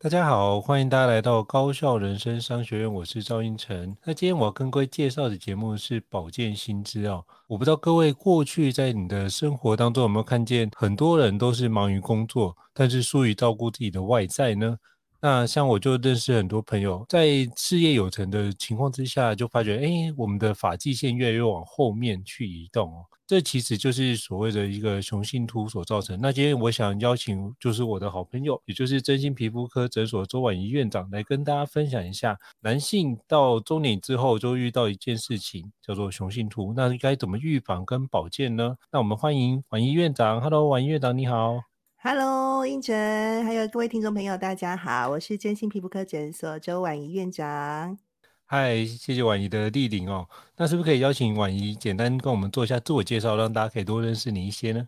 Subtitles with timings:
[0.00, 3.96] 大家好，欢迎大家来到高效人生商学院，我是赵英成。
[4.04, 7.24] 那今天我要跟各位介绍的节目是保健新知哦。
[7.46, 14.76] 我不知道各位过去在你的生活当中有没有看见，很多人都是忙于工作，但是疏于照顾自己的外在呢？
[15.22, 23.06] 那像我就认识很多朋友，在事业有成的情况之下，就发觉，哎，我们的发际线越来越往后面去移动哦。
[23.26, 26.18] 这其实就是所谓的一个雄性秃所造成。
[26.20, 38.76] 那今天我想邀请，就是我的好朋友，也就是真心皮肤科诊所周婉仪院长来跟大家分享一下，男性到中年之后就遇到一件事情，叫做雄性秃，那应该怎么预防跟保健呢？
[38.92, 40.38] 那我们欢迎婉仪院长。
[40.42, 41.60] Hello，婉仪院长你好。
[42.02, 42.94] Hello，胤丞，
[43.42, 48.03] 还有各位听众朋友，大家好，我是真心皮肤科诊所周婉仪院长。
[48.46, 50.28] 嗨，谢谢婉仪的莅临哦。
[50.58, 54.86] 那是不是可以邀请婉仪简单跟我们做一下自我介绍，让大家可以多认识你一些呢？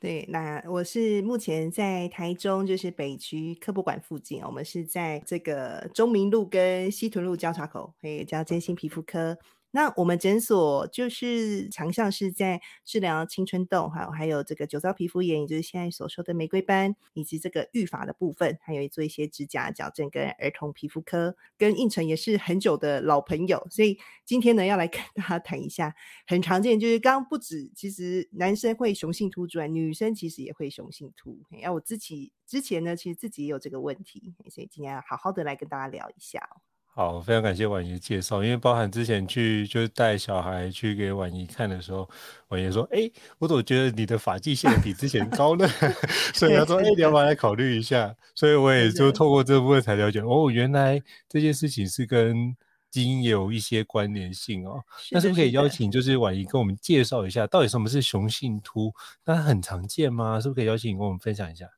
[0.00, 9.36] 对，那我是目前在台中，就是北区科博馆附近，我们是在这个中明路跟西屯路交叉口，可以叫真心皮肤科。
[9.76, 25.94] 那我们诊所就是强项是在治疗青春痘，还有还有这个酒糟皮肤炎，也就是现在所说的玫瑰斑，以及这个预发的部分，还有做一些指甲矫正跟儿童皮肤科，跟应成也是很久的老朋友，所以今天呢要来跟大家谈一下，
[26.26, 31.38] 很常见就是刚不止其实男生会雄性秃之外，女生其实也会雄性秃。
[31.60, 36.48] 要我自己之前呢，其实自己也有这个问题，所以今天要好好的来跟大家聊一下。
[36.98, 42.08] 好，非常感谢宛仪介绍，因为包含之前去就是带小孩去给婉仪看的时候，
[42.48, 45.68] 婉仪说：“哎、欸，我怎么觉得你的发际线比之前高呢？”
[46.32, 50.98] 所以他说：“哎、欸，你要不要来考虑一下？”所以我也就透过这部分才了解，哦，原来
[51.28, 52.56] 这件事情是跟
[52.90, 54.82] 基因也有一些关联性哦。
[55.10, 58.90] 那是不是可以邀请就是婉仪跟我们介绍一下，到底什么是雄性秃？
[59.26, 60.40] 那很常见吗？
[60.40, 61.68] 是不是可以邀请你跟我们分享一下？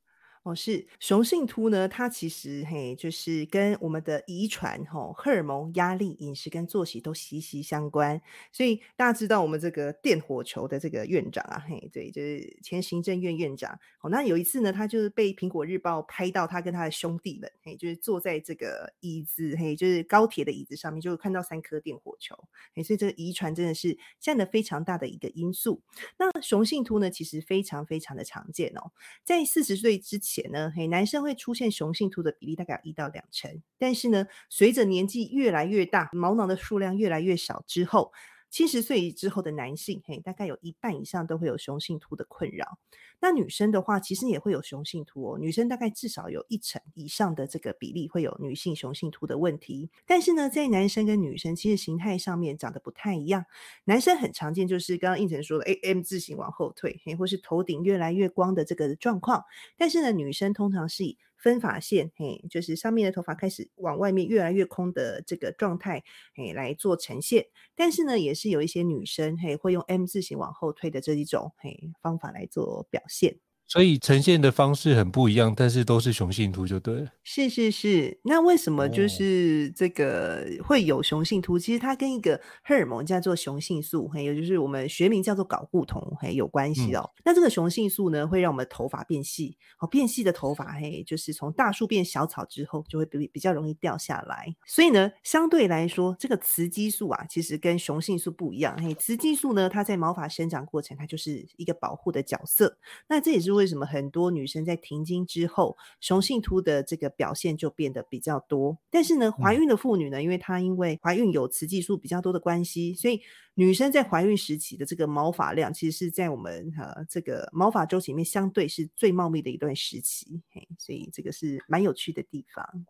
[0.44, 8.20] 哦，是雄性秃呢，它其实嘿，就是跟我们的遗传、吼荷尔蒙、压力、饮食跟作息都息息相关。
[8.50, 13.78] 所以大家知道我们这个电火球的这个院长啊，嘿，对，就是前行政院院长。
[14.00, 22.34] 哦，那有一次呢，他就是被苹果日报拍到他跟他的兄弟们，嘿，就是坐在这个椅子，嘿，就是高铁的椅子上面，就看到三颗电火球。
[22.74, 25.82] 嘿，所以这个遗传真的是占了非常大的一个因素。
[26.16, 28.92] 那雄性秃呢，其实非常非常的常见哦，
[29.24, 30.37] 在四十岁之前。
[30.50, 38.12] 呢，嘿，男生会出现雄性秃的比例大概一到两成，但是呢，随着年纪越来越大，毛囊的数量越来越少之后，
[38.50, 42.78] 七十岁之后的男性，嘿，大概有一半以上都会有雄性秃的困扰。
[43.20, 45.38] 那女生的话，其实也会有雄性秃哦。
[45.38, 49.90] 女生大概至少有一成以上的这个比例会有女性雄性秃的问题。
[50.06, 53.44] 但是呢，在男生跟女生其实形态上面长得不太一样。
[53.84, 59.44] 男生很常见就是刚刚应成说的，A M 字形往后退，嘿，或是头顶越来越光的这个状况。
[59.76, 66.02] 但是呢，女生通常是以分发线，嘿，就是上面的头发开始往外面越来越空的这个状态，
[66.34, 67.46] 嘿，来做呈现。
[67.74, 73.38] 但是呢，也是有一些女生，嘿，会用 M 字形往后推的这一种，嘿，方法来做表现。
[73.68, 77.08] 所以呈现的方式很不一样，但是都是雄性秃就对了。
[77.22, 81.56] 是是是，那为什么就是这个会有雄性秃？
[81.56, 87.10] 哦、其实它跟一个荷尔蒙叫做雄性素，还有就是我们学名叫做睾固酮，还有关系哦。
[87.18, 94.46] 嗯、那这个雄性素呢，会让我们头发变细，哦，变细的头发，嘿，就是从大树变小草之后，就会比比较容易掉下来。
[94.64, 98.74] 所以呢，相对来说，这个雌激素啊，其实跟雄性素不一样。
[98.82, 102.78] 嘿，雌激素呢，它在毛发生长过程，它就是一个保护的角色。
[103.10, 103.57] 那这也是。
[103.58, 108.78] 为什么很多女生在停经之后，雄性秃的这个表现就变得比较多？
[108.90, 113.20] 但是呢，怀孕的妇女呢，因为她因为怀孕有雌激素比较多的关系，所以
[113.54, 120.40] 女生在怀孕时期的这个毛发量，其实是在我们呃这个毛发周期里面相对是最茂密的一段时期。
[120.50, 122.86] 嘿，所以这个是蛮有趣的地方。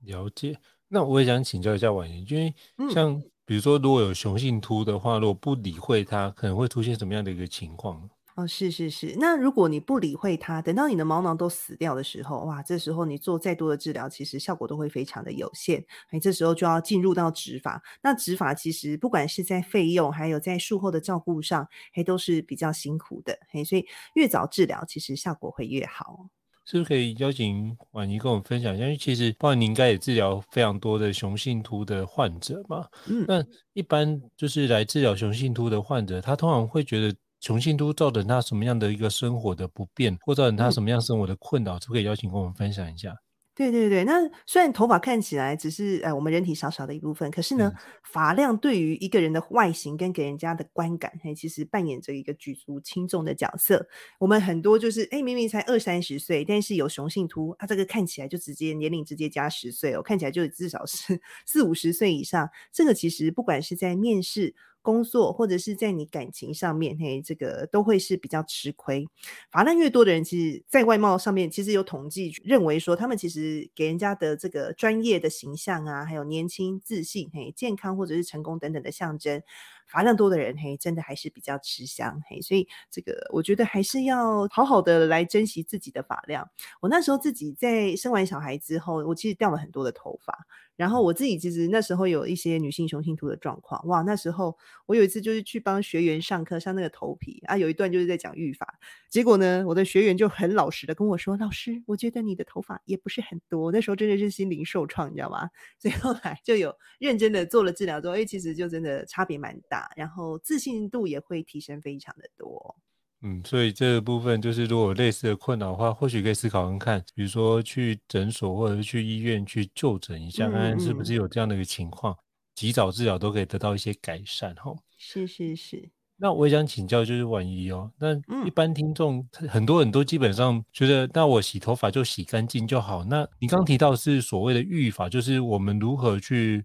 [0.00, 0.58] 了解。
[0.92, 2.52] 那我也想请教一下婉莹，因为
[2.92, 8.10] 像、嗯、比如说，如果有雄性秃的话，如果不理会它，可能会出现什么样的一个情况？
[8.40, 9.14] 哦，是是是。
[9.18, 15.84] 那如果你不理会它，等到你的毛囊都死掉的时候，哇，这时候你做再多的治疗，其实效果都会非常的有限。
[16.08, 17.82] 哎，这时候就要进入到植发。
[18.02, 23.38] 那植发其实不管是在费用，还有在术后的照顾上，哎，都是比较辛苦的。
[23.52, 23.84] 哎，所以
[24.14, 26.28] 越早治疗，其实效果会越好。
[26.64, 28.84] 是不是可以邀请婉仪跟我们分享一下？
[28.84, 32.86] 因为其实，包括你应该也治疗非常多的雄性秃的患者嘛。
[33.08, 43.14] 嗯，那一般就是来治疗雄性秃的患者，他通常会觉得雄性秃造成他什么样的一个生活的不便，或造成他什么样生活的困扰，是不是可以邀请跟我们分享一下？
[43.52, 44.12] 对对对，那
[44.46, 47.70] 虽然头发看起来只是呃我们人体小小的一部分，可是呢，
[48.04, 53.86] 发量对于一个人的外形跟给人家的观感，嘿，其实扮演着一个举足轻重的角色。
[54.18, 62.48] 我们很多就是哎，明明才二三十岁，但是有雄性秃，他、啊、这个看起来就直接年龄直接加十岁哦，看起来就至少是四五十岁以上。
[62.72, 64.54] 这个其实不管是在面试。
[64.82, 69.06] 工作或者是在你感情上面，嘿，这个都会是比较吃亏。
[69.50, 79.42] 发量越多的人，其实，在外貌上面，其实有统计认为说，他们其实给人家的这个专业的形象啊，还有年轻、自信、嘿，健康或者是成功等等的象征。
[79.90, 86.48] 发量多的人，嘿，真的还是比较吃香，嘿，所以这个我觉得还是要好好的来珍惜自己的发量。
[86.80, 90.46] 我那时候自己在生完小孩之后，我其实掉了很多的头发，
[90.76, 94.56] 然后我自己其实那时候有一些女性雄性秃的状况，哇，那时候
[94.86, 98.78] 我有一次就是去帮学员上课上那个头皮啊，有一段就是在讲育发，
[99.08, 105.50] 结果呢，我的学员就很老实的跟我说，老师，我觉得你的头发也不是很多，那时候真的是心灵受创，你知道吗？
[105.78, 109.79] 所以后来就有认真的做了治疗之后，哎，其实就真的差别蛮大。
[109.96, 112.76] 然后自信度也会提升非常的多，
[113.22, 122.16] 嗯，所以这个部分就是如果有类似的困扰的话，或许可以思考看看，比如说去诊所或者是去医院去就诊一下，看看是不是有这样的一个情况，
[122.54, 124.74] 及早治疗都可以得到一些改善哈。
[124.96, 125.90] 是是是。
[126.22, 133.04] 那我也想请教，就是宛仪哦，那一般听众很多人都基本上觉得，那我洗头发就洗干净就好。
[133.04, 136.64] 那你刚提到是所谓的育发，就是我们如何去。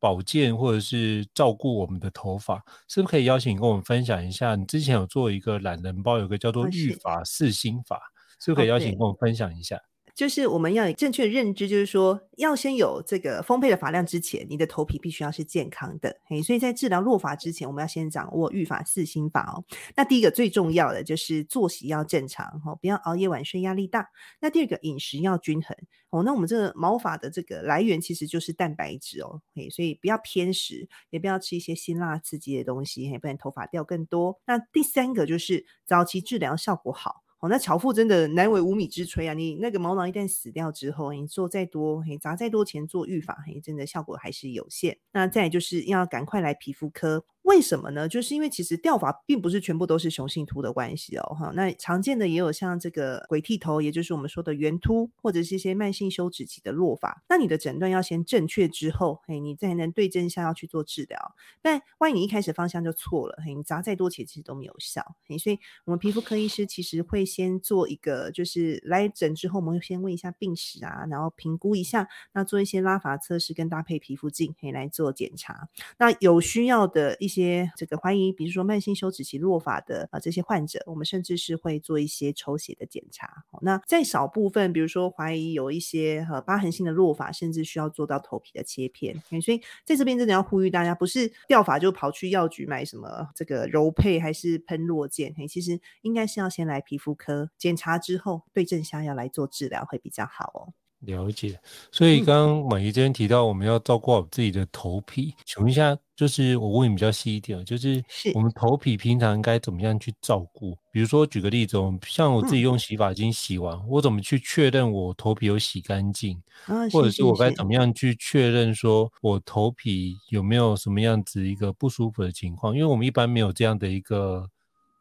[0.00, 2.56] 保健或者是照顾我们的头发，
[2.88, 4.56] 是不是可以邀请你跟我们分享一下？
[4.56, 8.00] 你之前有做一个懒人包，有个叫做育发四心法，
[8.40, 9.78] 是，不是可以邀请你跟我们分享一下？
[10.12, 16.14] 就是我们要有正确的认知，就是说要先有这个丰沛的发量之前，你的头皮必须要是健康的。
[16.26, 19.64] 嘿，所以在治疗落发之前，我们要先掌握育发四心法哦。
[19.96, 24.10] 那第一个最重要的就是作息要正常哦，不要熬夜晚睡，压力大。
[24.40, 25.74] 那第二个饮食要均衡
[26.10, 26.22] 哦。
[26.22, 34.40] 那我们这个毛发的这个来源其实就是蛋白质哦，嘿，所以不要偏食，也不要吃一些辛辣刺激的东西，嘿，不然头发掉更多。
[34.46, 37.22] 那第三个就是早期治疗效果好。
[37.42, 39.32] 哦，那巧妇真的难为无米之炊啊！
[39.32, 44.98] 你那个毛囊一旦死掉之后，你做再多，嘿，砸再多钱做育发，嘿，真的效果还是有限。
[45.12, 47.24] 那再就是要赶快来皮肤科。
[47.50, 48.08] 为什么呢？
[48.08, 51.50] 就是因为其实掉发并不是全部都是雄性秃的关系哦，哈。
[51.56, 57.24] 那常见的也有像这个鬼剃头，也就是我们说的圆秃，或者是一些慢性休止期的落发。
[57.28, 61.34] 那你的诊断要先正确之后，嘿，你再能对症下药去做治疗。
[61.60, 65.04] 但万一你一开始方向就错了，嘿，你砸再多钱其实都没有效。
[65.26, 75.68] 嘿，所以我们皮肤科医师其实会先做一个，就是来诊之后，我们会先问一下病史啊，然后评估一下，那做一些拉发测试跟搭配皮肤镜，可以来做检查。
[75.98, 83.44] 那有需要的一些些这个怀疑，比如说慢性休止期落发的啊这些患者，我们甚至是会做一些抽血的检查。
[83.62, 89.16] 那在少部分，比如说怀疑有一些呃疤痕性的落发，甚至需要做到头皮的切片。
[89.40, 100.72] 所以在这边真的要呼吁大家，不是掉发就跑去药局买什么这个柔沛还是喷落健，其实应该是要先来皮肤科检查之后，对症下药来做治疗会比较好哦。
[101.06, 101.58] 了解，
[101.90, 108.04] 所以刚刚宛仪这边提到我们要照顾好自己的头皮，请问一下，就是我问你比较细一点，就是
[108.34, 110.76] 我们头皮平常应该怎么样去照顾？
[110.92, 116.36] 比如说举个例子，像我自己用洗发精洗完，嗯、我怎么去确认我头皮有洗干净？
[116.66, 122.74] 啊、或者是我该怎么样去确认说我头皮有没有什么样子一个不舒服的情况？
[122.74, 124.50] 因为我们一般没有这样的一个。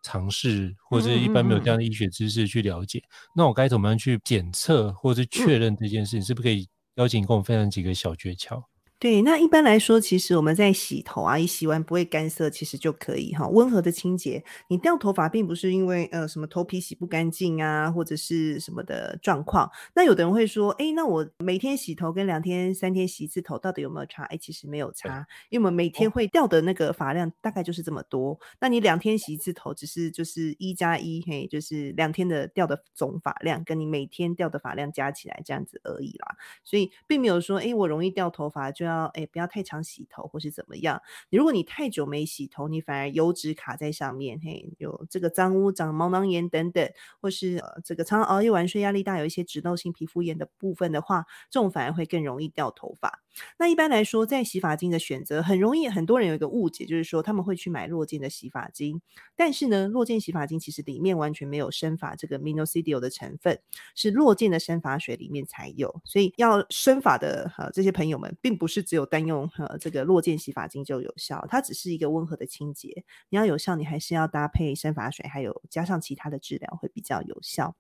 [0.02, 6.20] 尝试或者一般没有这样的医学知识去了解，嗯嗯嗯，那我该怎么样去检测或者是确认这件事情？
[6.20, 8.64] 嗯、是不是可以邀请跟我分享几个小诀窍？
[9.00, 14.44] 对，那一般来说，其实我们在洗头啊，一洗完不会干涩，其实就可以哈，温和的清洁。
[14.68, 19.72] 你掉头发并不是因为呃什么头皮洗不干净啊，或者是什么的状况。
[19.96, 24.24] 那有的人会说，哎，那我每天洗头跟两天、三天洗一次头，到底有没有差？
[24.26, 28.38] 哎，其实没有差，因为我们每天会掉的那个发量大概就是这么多。
[28.60, 36.36] 那你两天洗一次头，只是就是一加一，嘿，就是两天的掉的总发量，跟你每天掉的发量加起来这样子而已啦。
[36.66, 41.02] 所以并没有说，哎，我容易掉头发就要哎不要太常洗头或是怎么样。
[41.30, 46.92] 如果你太久没洗头，你反而油脂卡在上面，嘿，有这个脏污、长毛囊炎等等，
[47.22, 53.22] 或是呃这个常常熬夜晚睡、压力大，有一些脂漏性皮肤炎的部分的话，这种反而会更容易掉头发。
[53.58, 59.02] 那一般来说，在洗发精的选择，很容易很多人有一个误解，就是说他们会去买落健的洗发精，
[59.36, 63.62] 但是呢，落健洗发精其实里面完全没有生发这个 minoxidil 的成分，
[63.96, 77.76] 是落健的生发水里面才有，所以要生发的呃这些朋友们，并不是只有单用呃这个落健洗发精就有效，它只是一个温和的清洁，你要有效，你还是要搭配生发水，还有加上其他的治疗会比较有效。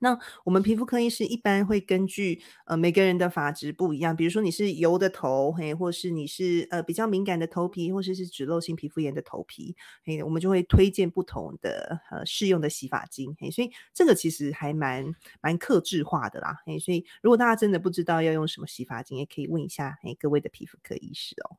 [0.00, 15.04] 那我们皮肤科医师一般会根据呃每个人的发质不一样，比如说你是油的头，嘿，或是你是呃比较敏感的头皮，或者是脂漏性皮肤炎的头皮，嘿，我们就会推荐不同的呃适用的洗发精，嘿，所以这个其实还蛮
[15.40, 21.56] 蛮克制化的啦，嘿，所以如果大家真的不知道要用什么洗发精，也可以问一下嘿各位的皮肤科医师哦。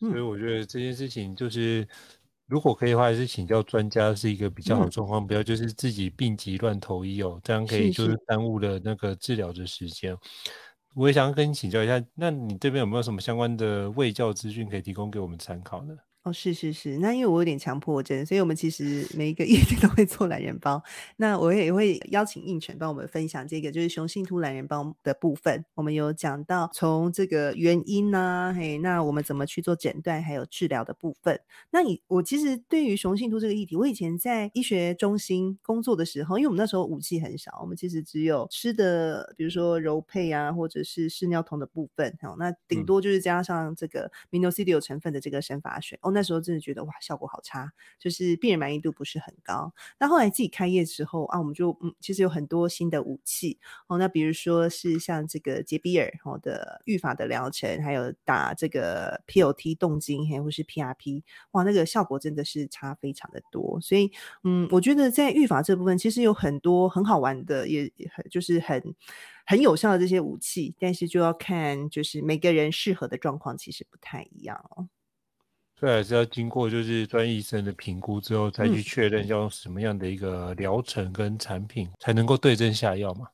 [0.00, 1.88] 嗯，所以我觉得这件事情就是。
[2.46, 10.16] 如果可以的话，还是请教专家是一个比较好的状况，嗯，不要就是自己病急乱投医哦，这样可以就是耽误了那个治疗的时间。
[10.94, 15.96] 我也想跟你请教一下，那你这边有没有什么相关的卫教资讯可以提供给我们参考呢？
[16.24, 20.82] 哦，是是是，那因为我有点强迫症，所以我们其实每一个月都会做懒人包。
[21.18, 25.62] 那我也会邀请应权帮我们分享这个，就是雄性秃懒人包的部分。
[25.74, 31.38] 我们有讲到从这个原因呢、啊，嘿，那我们怎么去做诊断，还有治疗的部分。
[31.70, 45.98] 那你我其实对于雄性秃这个议题，我以前在医学中心工作的时候，因为我们那时候武器很少，我们其实只有吃的，比如说柔配啊，或者是试尿酮的部分，哦，那顶多就是加上这个 minoxidil 成分的这个生发水。
[46.00, 46.13] 哦。
[46.14, 49.74] 那时候真的觉得哇，效果好差，就是病人满意度不是很高。
[49.98, 53.98] 那后来自己开业之后啊，我们就嗯，其实有很多新的武器哦。
[53.98, 63.80] 那比如说是像这个杰比尔哦的育发的疗程，还有打这个 POT 动经，还或是 PRP，哇，那个效果真的是差非常的多。
[63.80, 64.12] 所以
[64.44, 68.94] 嗯，我觉得在育发这部分，其实有很多很好玩的，也很就是很
[69.46, 74.88] 很有效的这些武器，但是就要看就是每个人适合的状况，其实不太一样哦。
[75.84, 83.26] 对，还是要经过就是专业医生的评估之后，再去确认要用什么样的一个疗程跟产品，才能够对症下药嘛。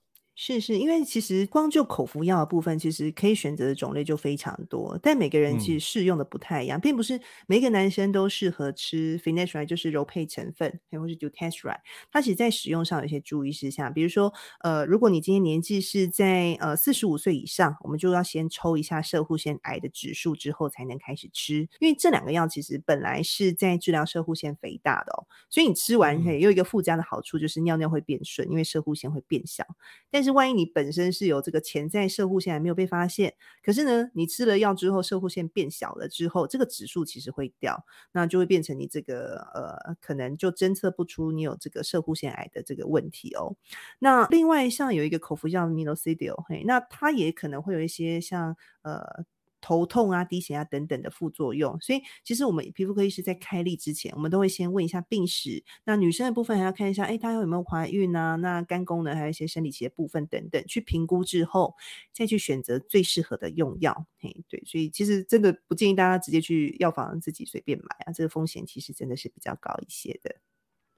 [0.43, 11.81] 是是，因为其实光就口服药的部分，其实可以选择的种类就非常多，但每个人其实适用的不太一样，嗯、并不是每个男生都适合吃 finasteride 就是柔配成分，或是 dutasteride。
[12.11, 29.67] 它其实在使用上有一些注意事项，比如说，呃，如果你今天年纪是在呃四十五岁以上，我们就要先抽一下射护腺癌的指数之后才能开始吃，因为这两个药其实本来是在治疗射护腺肥大的哦，所以你吃完可以有一个附加的好处，就是尿尿会变顺，因为射护腺会变小，
[30.11, 30.30] 但是。
[30.31, 43.57] 万一你本身是有这个潜在射护腺还没有被发现，可是呢，你吃了药之后，射护腺变小了之后，这个指数其实会掉，那就会变成你这个呃，可能就侦测不出你有这个射护腺癌的这个问题哦。
[43.99, 49.25] 那另外像有一个口服药 m i n o c i d i l 嘿，那它也可能会有一些像呃。
[49.61, 55.63] 头痛啊、低血压等等的副作用，所以其实我们皮肤科医师在开立之前，我们都会先问一下病史。
[55.85, 58.37] 那女生的部分还要看一下，哎，她有没有怀孕啊？
[58.37, 61.75] 那肝功能还有一些生理期的部分等等，去评估之后，
[62.13, 64.07] 再去选择最适合的用药。
[64.19, 70.37] 嘿，对，所以其实真的不建议大家直接去药房自己随便买啊，这个风险其实真的是比较高一些的。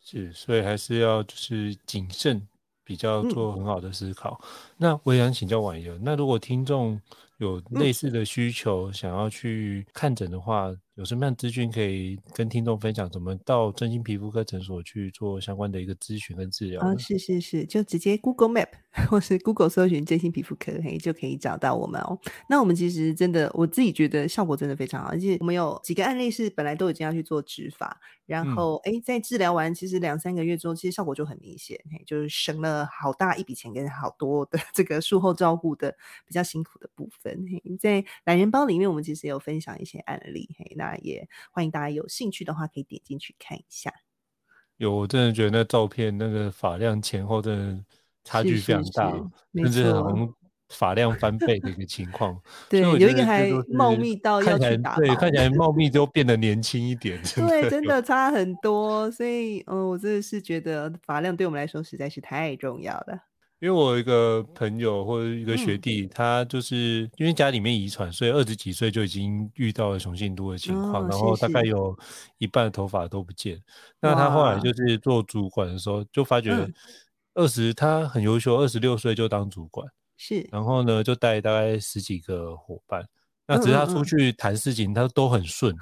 [0.01, 2.47] 是，所以还是要就是谨慎，
[2.85, 4.41] 比较做很好的思考。
[4.43, 7.01] 嗯、那我也想请教婉仪，那如果听众。
[7.43, 13.09] 有类似的需求，嗯、想要去看诊的话，有什么样资讯可以跟听众分享？
[13.11, 16.81] 怎么到真心皮肤科诊所去做相关的一个咨询跟治疗？
[16.81, 18.69] 啊，是是是，就直接 Google Map
[19.09, 22.19] 或是 Google 搜寻真心皮肤科，嘿，就可以找到我们哦。
[22.49, 35.97] 那我们其实真的，我自己觉得效果真的非常好，而且我们有几个案例是本来都已经要去做植发，然后哎、嗯，在治疗完其实两三个月之后，其实效果就很明显，嘿，就是省了好大一笔钱跟好多的 这个术后照顾的
[36.27, 37.32] 比较辛苦的部分。
[37.79, 43.93] 在懒人包里面，我们其实有分享一些案例，嘿，那也欢迎大家有兴趣的话，可以点进去看一下。
[44.79, 47.79] 有，我真的觉得那照片那个发量前后的
[48.25, 49.13] 差距非常大，
[49.55, 50.33] 甚至能
[50.71, 52.41] 发量翻倍的一个情况。
[52.69, 57.23] 对，有一个还茂密到要去打，对，看起来茂密都变得年轻一点。
[57.37, 59.11] 对，真的差很多。
[59.11, 63.32] 所以，嗯，我真的是觉得发量对我们来说实在是太重要了。
[63.63, 71.97] 因为我有一个朋友或者一个学弟，嗯、他就是因为家里面遗传，所以二十几岁就已经遇到了雄性秃的情况，哦，然后大概有
[72.39, 73.63] 一半的头发都不见。
[74.01, 76.51] 那他后来就是做主管的时候，就发觉
[77.35, 83.09] 二十，嗯、他很优秀，二十六岁就当主管，是，然后呢就带大概十几个伙伴，
[83.47, 85.73] 那只是他出去谈事情，他都很顺。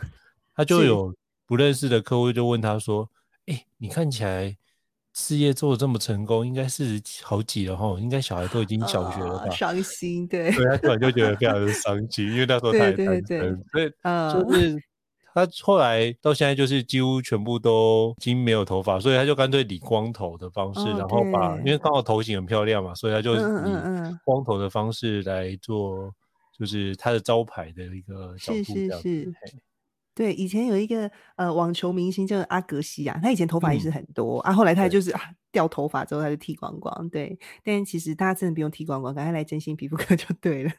[0.54, 1.14] 他就有
[1.46, 3.08] 不认识的客户就问他说
[3.48, 4.54] ：“哎、欸，你看起来
[5.12, 10.50] 事业做的这么成功，应该是好几了哈，应该小孩都已经小学了吧？”伤心，对。
[10.52, 13.92] 对，他突然就觉得非常的 伤心，因为那时候他也单身，对对对，
[14.30, 14.82] 所以就是
[15.34, 23.40] 他后来到现在就是几乎全部都已经没有头发，所以他就干脆理光头的方式，哦、然后把因为刚好头型很漂亮嘛，所以他就以
[24.24, 26.12] 光头的方式来做，
[26.58, 29.08] 就是他的招牌的一个角度这样子。
[29.08, 29.56] 是是是。
[30.20, 37.38] 对，以前有一个呃网球明星叫阿格西亚，他以前头发也是很多、嗯、啊，后来他就是啊掉头发之后他就剃光光，对。
[37.64, 40.70] 但其实大家真的不用剃光光，赶快来真心皮肤科就对了。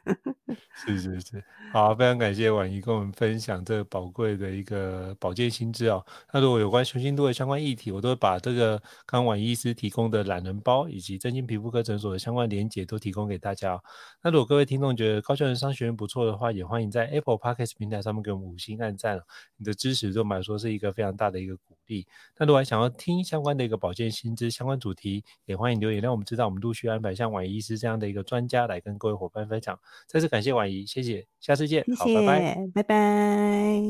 [0.86, 6.04] 是是是，好，非常感谢婉仪跟我们分享这个宝贵的一个保健心知哦。
[6.32, 13.82] 那如果有关雄性秃的相关议题，我都会把这个刚婉医师提供的懒人包以及真心皮肤科诊所的相关连结都提供给大家、哦。
[14.22, 19.22] 那如果各位听众觉得高效人商学院不错的话，也欢迎在 Apple Podcast 平台上面给我们五星按赞、哦。
[19.58, 22.06] 你的支持对我们来说是一个非常大的一个鼓励。
[22.38, 29.78] 那如果还想要听相关的一个保健新知相关主题，也欢迎留言让我们知道，我们陆续安排像婉仪医师这样的一个专家来跟各位伙伴分享。
[30.06, 33.82] 再次感谢婉仪，谢谢，下次见，谢谢好，拜拜，拜拜。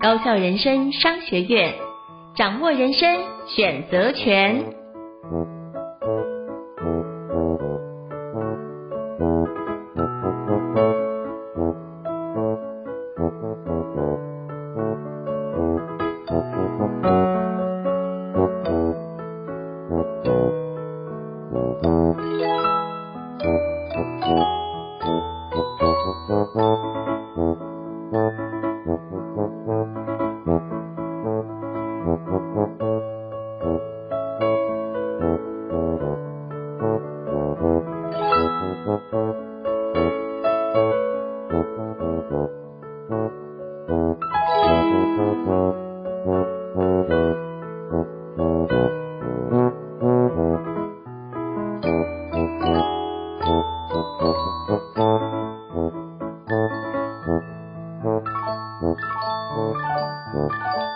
[0.00, 1.74] 高校人生商学院，
[2.34, 5.59] 掌握人生选择权。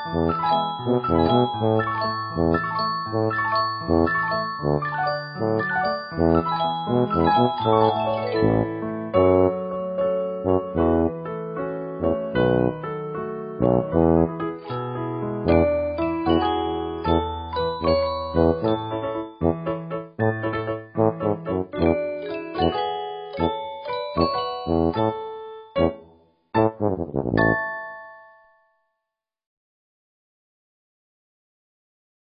[0.05, 0.35] Thank
[9.15, 9.64] you.